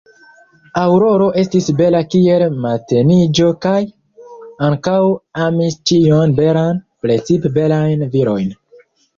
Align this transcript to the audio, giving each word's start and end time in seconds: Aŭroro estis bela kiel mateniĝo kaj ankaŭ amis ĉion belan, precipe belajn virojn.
Aŭroro 0.83 1.25
estis 1.41 1.67
bela 1.81 1.99
kiel 2.13 2.45
mateniĝo 2.63 3.49
kaj 3.67 3.75
ankaŭ 4.71 4.97
amis 5.49 5.79
ĉion 5.93 6.37
belan, 6.43 6.83
precipe 7.05 7.55
belajn 7.61 8.05
virojn. 8.17 8.51